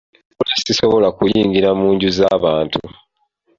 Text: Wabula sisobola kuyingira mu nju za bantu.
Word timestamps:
Wabula 0.35 0.55
sisobola 0.65 1.07
kuyingira 1.17 1.69
mu 1.79 1.87
nju 1.95 2.09
za 2.17 2.29
bantu. 2.43 2.79